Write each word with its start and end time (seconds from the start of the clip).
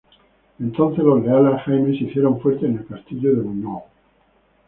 Entonces, 0.59 1.03
los 1.03 1.23
leales 1.23 1.53
a 1.53 1.59
Jaime 1.59 1.89
se 1.95 2.05
hicieron 2.05 2.41
fuertes 2.41 2.63
en 2.63 2.79
el 2.79 2.87
castillo 2.87 3.35
de 3.35 3.41
Buñol. 3.43 3.83